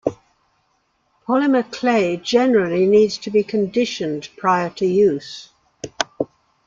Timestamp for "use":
4.87-5.49